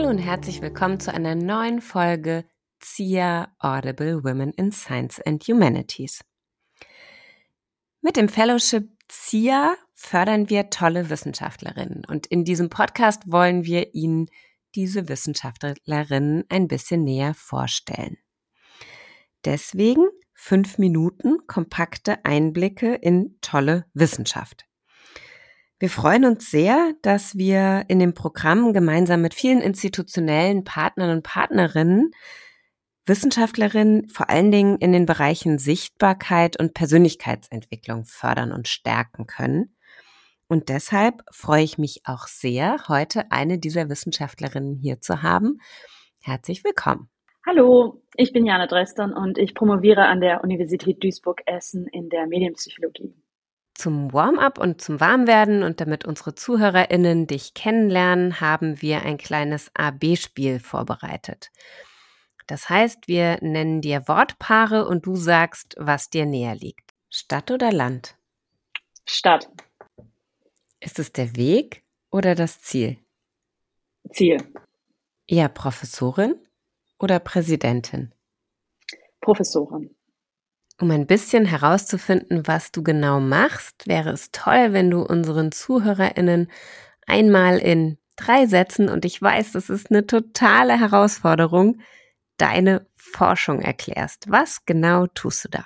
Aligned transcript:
Hallo 0.00 0.08
und 0.08 0.18
herzlich 0.18 0.62
willkommen 0.62 0.98
zu 0.98 1.12
einer 1.12 1.34
neuen 1.34 1.82
Folge 1.82 2.46
ZIA 2.78 3.54
Audible 3.58 4.24
Women 4.24 4.50
in 4.54 4.72
Science 4.72 5.20
and 5.20 5.44
Humanities. 5.44 6.24
Mit 8.00 8.16
dem 8.16 8.30
Fellowship 8.30 8.88
ZIA 9.08 9.76
fördern 9.92 10.48
wir 10.48 10.70
tolle 10.70 11.10
Wissenschaftlerinnen 11.10 12.06
und 12.06 12.26
in 12.28 12.46
diesem 12.46 12.70
Podcast 12.70 13.30
wollen 13.30 13.66
wir 13.66 13.94
Ihnen 13.94 14.30
diese 14.74 15.06
Wissenschaftlerinnen 15.06 16.44
ein 16.48 16.66
bisschen 16.66 17.04
näher 17.04 17.34
vorstellen. 17.34 18.16
Deswegen 19.44 20.08
fünf 20.32 20.78
Minuten 20.78 21.46
kompakte 21.46 22.24
Einblicke 22.24 22.94
in 22.94 23.36
tolle 23.42 23.84
Wissenschaft. 23.92 24.64
Wir 25.80 25.88
freuen 25.88 26.26
uns 26.26 26.50
sehr, 26.50 26.92
dass 27.00 27.38
wir 27.38 27.86
in 27.88 28.00
dem 28.00 28.12
Programm 28.12 28.74
gemeinsam 28.74 29.22
mit 29.22 29.32
vielen 29.32 29.62
institutionellen 29.62 30.62
Partnern 30.62 31.10
und 31.10 31.22
Partnerinnen 31.22 32.10
Wissenschaftlerinnen 33.06 34.10
vor 34.10 34.28
allen 34.28 34.50
Dingen 34.50 34.76
in 34.76 34.92
den 34.92 35.06
Bereichen 35.06 35.56
Sichtbarkeit 35.56 36.60
und 36.60 36.74
Persönlichkeitsentwicklung 36.74 38.04
fördern 38.04 38.52
und 38.52 38.68
stärken 38.68 39.26
können. 39.26 39.74
Und 40.48 40.68
deshalb 40.68 41.22
freue 41.32 41.64
ich 41.64 41.78
mich 41.78 42.02
auch 42.04 42.26
sehr, 42.26 42.76
heute 42.88 43.32
eine 43.32 43.58
dieser 43.58 43.88
Wissenschaftlerinnen 43.88 44.76
hier 44.76 45.00
zu 45.00 45.22
haben. 45.22 45.60
Herzlich 46.20 46.62
willkommen. 46.62 47.08
Hallo, 47.46 48.02
ich 48.16 48.34
bin 48.34 48.44
Jana 48.44 48.66
Dresdern 48.66 49.14
und 49.14 49.38
ich 49.38 49.54
promoviere 49.54 50.04
an 50.04 50.20
der 50.20 50.44
Universität 50.44 51.02
Duisburg-Essen 51.02 51.86
in 51.86 52.10
der 52.10 52.26
Medienpsychologie. 52.26 53.14
Zum 53.80 54.12
Warm-up 54.12 54.58
und 54.58 54.82
zum 54.82 55.00
Warmwerden 55.00 55.62
und 55.62 55.80
damit 55.80 56.04
unsere 56.04 56.34
ZuhörerInnen 56.34 57.26
dich 57.26 57.54
kennenlernen, 57.54 58.38
haben 58.38 58.82
wir 58.82 59.00
ein 59.06 59.16
kleines 59.16 59.70
AB-Spiel 59.72 60.60
vorbereitet. 60.60 61.50
Das 62.46 62.68
heißt, 62.68 63.08
wir 63.08 63.38
nennen 63.40 63.80
dir 63.80 64.06
Wortpaare 64.06 64.86
und 64.86 65.06
du 65.06 65.16
sagst, 65.16 65.76
was 65.78 66.10
dir 66.10 66.26
näher 66.26 66.54
liegt. 66.54 66.92
Stadt 67.08 67.50
oder 67.50 67.72
Land? 67.72 68.18
Stadt. 69.06 69.48
Ist 70.80 70.98
es 70.98 71.10
der 71.12 71.34
Weg 71.36 71.82
oder 72.10 72.34
das 72.34 72.60
Ziel? 72.60 72.98
Ziel. 74.10 74.36
Eher 75.26 75.48
Professorin 75.48 76.34
oder 76.98 77.18
Präsidentin? 77.18 78.12
Professorin. 79.22 79.96
Um 80.80 80.90
ein 80.90 81.06
bisschen 81.06 81.44
herauszufinden, 81.44 82.46
was 82.46 82.72
du 82.72 82.82
genau 82.82 83.20
machst, 83.20 83.86
wäre 83.86 84.10
es 84.10 84.30
toll, 84.32 84.72
wenn 84.72 84.90
du 84.90 85.02
unseren 85.02 85.52
Zuhörerinnen 85.52 86.50
einmal 87.06 87.58
in 87.58 87.98
drei 88.16 88.46
Sätzen, 88.46 88.88
und 88.88 89.04
ich 89.04 89.20
weiß, 89.20 89.52
das 89.52 89.68
ist 89.68 89.90
eine 89.90 90.06
totale 90.06 90.80
Herausforderung, 90.80 91.80
deine 92.38 92.86
Forschung 92.96 93.60
erklärst. 93.60 94.30
Was 94.30 94.64
genau 94.64 95.06
tust 95.06 95.44
du 95.44 95.48
da? 95.50 95.64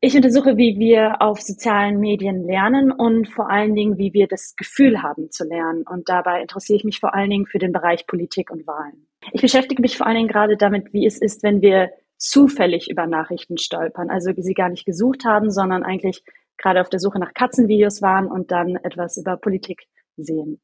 Ich 0.00 0.14
untersuche, 0.14 0.56
wie 0.56 0.78
wir 0.78 1.22
auf 1.22 1.40
sozialen 1.40 1.98
Medien 1.98 2.44
lernen 2.44 2.92
und 2.92 3.28
vor 3.28 3.50
allen 3.50 3.74
Dingen, 3.74 3.98
wie 3.98 4.12
wir 4.12 4.28
das 4.28 4.54
Gefühl 4.54 5.02
haben 5.02 5.32
zu 5.32 5.42
lernen. 5.42 5.82
Und 5.88 6.08
dabei 6.08 6.40
interessiere 6.40 6.76
ich 6.76 6.84
mich 6.84 7.00
vor 7.00 7.14
allen 7.14 7.30
Dingen 7.30 7.46
für 7.46 7.58
den 7.58 7.72
Bereich 7.72 8.06
Politik 8.06 8.52
und 8.52 8.64
Wahlen. 8.68 9.08
Ich 9.32 9.40
beschäftige 9.40 9.82
mich 9.82 9.96
vor 9.96 10.06
allen 10.06 10.16
Dingen 10.16 10.28
gerade 10.28 10.56
damit, 10.56 10.92
wie 10.92 11.04
es 11.04 11.20
ist, 11.20 11.42
wenn 11.42 11.62
wir 11.62 11.90
zufällig 12.18 12.90
über 12.90 13.06
Nachrichten 13.06 13.58
stolpern, 13.58 14.10
also 14.10 14.32
sie 14.36 14.54
gar 14.54 14.68
nicht 14.68 14.84
gesucht 14.84 15.24
haben, 15.24 15.50
sondern 15.50 15.82
eigentlich 15.82 16.22
gerade 16.56 16.80
auf 16.80 16.88
der 16.88 17.00
Suche 17.00 17.18
nach 17.18 17.34
Katzenvideos 17.34 18.02
waren 18.02 18.26
und 18.26 18.50
dann 18.50 18.76
etwas 18.76 19.16
über 19.16 19.36
Politik 19.36 19.84
sehen. 20.16 20.60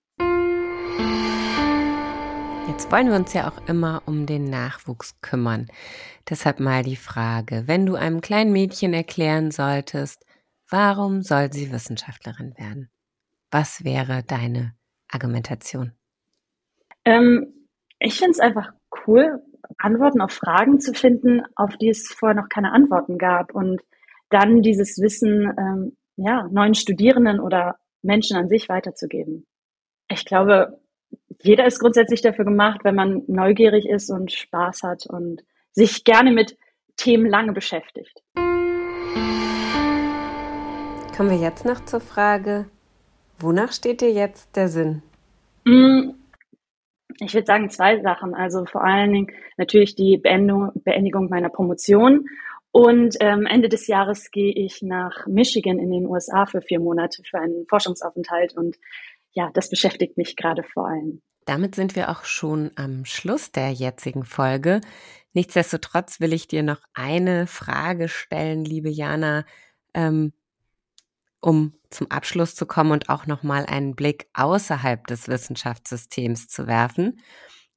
Jetzt 2.68 2.90
wollen 2.90 3.08
wir 3.08 3.16
uns 3.16 3.32
ja 3.34 3.50
auch 3.50 3.68
immer 3.68 4.02
um 4.06 4.24
den 4.24 4.44
Nachwuchs 4.44 5.20
kümmern. 5.20 5.66
Deshalb 6.30 6.60
mal 6.60 6.82
die 6.82 6.96
Frage, 6.96 7.64
wenn 7.66 7.86
du 7.86 7.96
einem 7.96 8.20
kleinen 8.20 8.52
Mädchen 8.52 8.94
erklären 8.94 9.50
solltest, 9.50 10.24
warum 10.70 11.22
soll 11.22 11.52
sie 11.52 11.72
Wissenschaftlerin 11.72 12.54
werden? 12.56 12.88
Was 13.50 13.84
wäre 13.84 14.22
deine 14.22 14.74
Argumentation? 15.10 15.92
Ähm, 17.04 17.68
ich 17.98 18.14
finde 18.14 18.30
es 18.30 18.40
einfach 18.40 18.72
cool, 19.06 19.42
Antworten 19.78 20.20
auf 20.20 20.32
Fragen 20.32 20.80
zu 20.80 20.94
finden, 20.94 21.42
auf 21.56 21.76
die 21.76 21.88
es 21.88 22.08
vorher 22.08 22.40
noch 22.40 22.48
keine 22.48 22.72
Antworten 22.72 23.18
gab 23.18 23.54
und 23.54 23.80
dann 24.30 24.62
dieses 24.62 25.00
Wissen 25.00 25.52
ähm, 25.58 25.96
ja, 26.16 26.48
neuen 26.50 26.74
Studierenden 26.74 27.40
oder 27.40 27.76
Menschen 28.02 28.36
an 28.36 28.48
sich 28.48 28.68
weiterzugeben. 28.68 29.46
Ich 30.08 30.24
glaube, 30.24 30.80
jeder 31.42 31.66
ist 31.66 31.78
grundsätzlich 31.80 32.22
dafür 32.22 32.44
gemacht, 32.44 32.80
wenn 32.84 32.94
man 32.94 33.22
neugierig 33.26 33.88
ist 33.88 34.10
und 34.10 34.32
Spaß 34.32 34.82
hat 34.82 35.06
und 35.06 35.42
sich 35.72 36.04
gerne 36.04 36.32
mit 36.32 36.56
Themen 36.96 37.26
lange 37.26 37.52
beschäftigt. 37.52 38.22
Kommen 41.16 41.30
wir 41.30 41.38
jetzt 41.38 41.64
noch 41.64 41.84
zur 41.84 42.00
Frage, 42.00 42.66
wonach 43.38 43.72
steht 43.72 44.00
dir 44.00 44.12
jetzt 44.12 44.56
der 44.56 44.68
Sinn? 44.68 45.02
Mm, 45.64 46.10
ich 47.20 47.34
würde 47.34 47.46
sagen 47.46 47.70
zwei 47.70 48.00
Sachen. 48.00 48.34
Also 48.34 48.64
vor 48.66 48.84
allen 48.84 49.12
Dingen 49.12 49.32
natürlich 49.56 49.94
die 49.94 50.18
Beendung, 50.18 50.70
Beendigung 50.74 51.28
meiner 51.28 51.48
Promotion. 51.48 52.26
Und 52.70 53.16
ähm, 53.20 53.46
Ende 53.46 53.68
des 53.68 53.86
Jahres 53.86 54.30
gehe 54.30 54.52
ich 54.52 54.80
nach 54.82 55.26
Michigan 55.26 55.78
in 55.78 55.90
den 55.90 56.06
USA 56.06 56.46
für 56.46 56.62
vier 56.62 56.80
Monate 56.80 57.22
für 57.22 57.38
einen 57.38 57.66
Forschungsaufenthalt. 57.68 58.56
Und 58.56 58.76
ja, 59.32 59.50
das 59.52 59.68
beschäftigt 59.68 60.16
mich 60.16 60.36
gerade 60.36 60.62
vor 60.62 60.88
allem. 60.88 61.20
Damit 61.44 61.74
sind 61.74 61.96
wir 61.96 62.10
auch 62.10 62.24
schon 62.24 62.70
am 62.76 63.04
Schluss 63.04 63.52
der 63.52 63.72
jetzigen 63.72 64.24
Folge. 64.24 64.80
Nichtsdestotrotz 65.34 66.20
will 66.20 66.32
ich 66.32 66.46
dir 66.46 66.62
noch 66.62 66.80
eine 66.94 67.46
Frage 67.46 68.08
stellen, 68.08 68.64
liebe 68.64 68.90
Jana. 68.90 69.44
Ähm, 69.92 70.32
um 71.40 71.74
zum 71.92 72.10
Abschluss 72.10 72.54
zu 72.54 72.66
kommen 72.66 72.92
und 72.92 73.08
auch 73.08 73.26
nochmal 73.26 73.66
einen 73.66 73.94
Blick 73.94 74.28
außerhalb 74.34 75.06
des 75.06 75.28
Wissenschaftssystems 75.28 76.48
zu 76.48 76.66
werfen. 76.66 77.20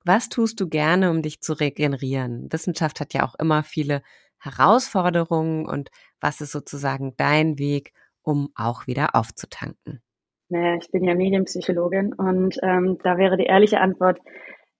Was 0.04 0.30
tust 0.30 0.60
du 0.60 0.70
gerne, 0.70 1.10
um 1.10 1.22
dich 1.22 1.42
zu 1.42 1.54
regenerieren? 1.54 2.52
Wissenschaft 2.52 3.00
hat 3.00 3.14
ja 3.14 3.26
auch 3.26 3.36
immer 3.36 3.64
viele 3.64 4.02
Herausforderungen 4.40 5.66
und 5.66 5.90
was 6.22 6.42
ist 6.42 6.52
sozusagen 6.52 7.14
dein 7.18 7.58
Weg, 7.58 7.92
um 8.22 8.50
auch 8.56 8.88
wieder 8.88 9.16
aufzutanken? 9.16 10.02
Naja, 10.50 10.78
ich 10.78 10.92
bin 10.92 11.04
ja 11.04 11.16
Medienpsychologin 11.16 12.14
und 12.14 12.58
ähm, 12.62 13.00
da 13.04 13.18
wäre 13.18 13.38
die 13.38 13.46
ehrliche 13.46 13.80
Antwort, 13.80 14.20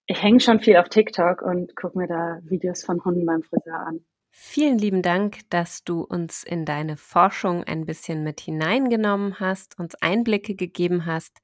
ich 0.06 0.22
hänge 0.22 0.38
schon 0.38 0.60
viel 0.60 0.76
auf 0.76 0.88
TikTok 0.88 1.42
und 1.42 1.74
gucke 1.74 1.98
mir 1.98 2.06
da 2.06 2.38
Videos 2.44 2.84
von 2.84 3.04
Hunden 3.04 3.26
beim 3.26 3.42
Friseur 3.42 3.80
an. 3.80 4.04
Vielen 4.38 4.76
lieben 4.76 5.00
Dank, 5.00 5.48
dass 5.48 5.82
du 5.82 6.02
uns 6.02 6.44
in 6.44 6.66
deine 6.66 6.98
Forschung 6.98 7.64
ein 7.64 7.86
bisschen 7.86 8.22
mit 8.22 8.38
hineingenommen 8.38 9.40
hast, 9.40 9.78
uns 9.78 9.94
Einblicke 9.94 10.54
gegeben 10.54 11.06
hast. 11.06 11.38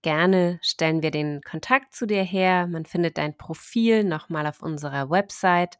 Gerne 0.00 0.58
stellen 0.62 1.02
wir 1.02 1.10
den 1.10 1.42
Kontakt 1.42 1.94
zu 1.94 2.06
dir 2.06 2.22
her. 2.22 2.66
Man 2.68 2.86
findet 2.86 3.18
dein 3.18 3.36
Profil 3.36 4.02
nochmal 4.04 4.46
auf 4.46 4.62
unserer 4.62 5.10
Website, 5.10 5.78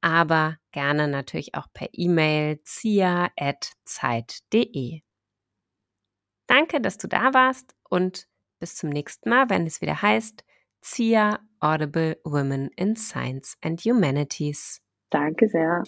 aber 0.00 0.58
gerne 0.72 1.06
natürlich 1.06 1.54
auch 1.54 1.68
per 1.72 1.86
E-Mail 1.92 2.60
zia.zeit.de. 2.64 3.30
Danke, 6.48 6.80
dass 6.80 6.98
du 6.98 7.06
da 7.06 7.32
warst 7.34 7.76
und 7.88 8.26
bis 8.58 8.74
zum 8.74 8.90
nächsten 8.90 9.30
Mal, 9.30 9.48
wenn 9.48 9.64
es 9.64 9.80
wieder 9.80 10.02
heißt 10.02 10.44
ZIA 10.80 11.38
Audible 11.60 12.20
Women 12.24 12.70
in 12.76 12.96
Science 12.96 13.56
and 13.62 13.80
Humanities. 13.82 14.83
Danke 15.14 15.48
sehr. 15.48 15.84